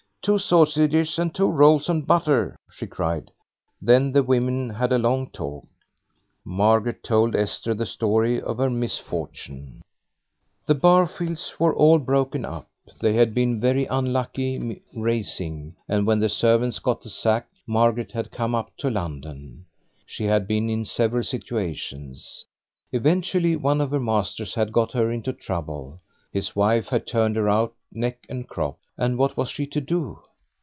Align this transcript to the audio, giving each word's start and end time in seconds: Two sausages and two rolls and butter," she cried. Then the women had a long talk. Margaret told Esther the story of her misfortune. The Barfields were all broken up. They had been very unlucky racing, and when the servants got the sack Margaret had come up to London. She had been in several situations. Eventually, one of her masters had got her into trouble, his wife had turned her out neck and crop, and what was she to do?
Two 0.23 0.37
sausages 0.37 1.17
and 1.17 1.33
two 1.33 1.47
rolls 1.47 1.89
and 1.89 2.05
butter," 2.05 2.55
she 2.69 2.85
cried. 2.85 3.31
Then 3.81 4.11
the 4.11 4.21
women 4.21 4.69
had 4.69 4.91
a 4.93 4.99
long 4.99 5.31
talk. 5.31 5.65
Margaret 6.45 7.01
told 7.03 7.35
Esther 7.35 7.73
the 7.73 7.87
story 7.87 8.39
of 8.39 8.59
her 8.59 8.69
misfortune. 8.69 9.81
The 10.67 10.75
Barfields 10.75 11.59
were 11.59 11.73
all 11.75 11.97
broken 11.97 12.45
up. 12.45 12.69
They 12.99 13.13
had 13.13 13.33
been 13.33 13.59
very 13.59 13.87
unlucky 13.87 14.83
racing, 14.95 15.75
and 15.89 16.05
when 16.05 16.19
the 16.19 16.29
servants 16.29 16.77
got 16.77 17.01
the 17.01 17.09
sack 17.09 17.47
Margaret 17.65 18.11
had 18.11 18.29
come 18.29 18.53
up 18.53 18.69
to 18.77 18.91
London. 18.91 19.65
She 20.05 20.25
had 20.25 20.47
been 20.47 20.69
in 20.69 20.85
several 20.85 21.23
situations. 21.23 22.45
Eventually, 22.91 23.55
one 23.55 23.81
of 23.81 23.89
her 23.89 23.99
masters 23.99 24.53
had 24.53 24.71
got 24.71 24.91
her 24.91 25.09
into 25.11 25.33
trouble, 25.33 25.99
his 26.31 26.55
wife 26.55 26.89
had 26.89 27.07
turned 27.07 27.35
her 27.35 27.49
out 27.49 27.73
neck 27.91 28.25
and 28.29 28.47
crop, 28.47 28.77
and 28.97 29.17
what 29.17 29.35
was 29.35 29.49
she 29.49 29.65
to 29.67 29.81
do? 29.81 30.17